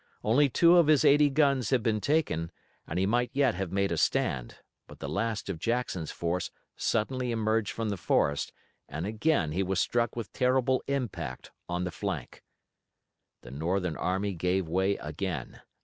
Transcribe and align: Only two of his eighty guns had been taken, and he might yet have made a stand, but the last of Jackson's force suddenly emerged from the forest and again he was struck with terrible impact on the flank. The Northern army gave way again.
Only 0.23 0.49
two 0.49 0.77
of 0.77 0.87
his 0.87 1.05
eighty 1.05 1.29
guns 1.29 1.69
had 1.69 1.83
been 1.83 2.01
taken, 2.01 2.51
and 2.87 2.97
he 2.97 3.05
might 3.05 3.29
yet 3.33 3.53
have 3.53 3.71
made 3.71 3.91
a 3.91 3.97
stand, 3.97 4.57
but 4.87 4.97
the 4.97 5.07
last 5.07 5.47
of 5.47 5.59
Jackson's 5.59 6.09
force 6.09 6.49
suddenly 6.75 7.31
emerged 7.31 7.71
from 7.71 7.89
the 7.89 7.97
forest 7.97 8.51
and 8.89 9.05
again 9.05 9.51
he 9.51 9.61
was 9.61 9.79
struck 9.79 10.15
with 10.15 10.33
terrible 10.33 10.81
impact 10.87 11.51
on 11.69 11.83
the 11.83 11.91
flank. 11.91 12.41
The 13.43 13.51
Northern 13.51 13.95
army 13.95 14.33
gave 14.33 14.67
way 14.67 14.95
again. 14.97 15.61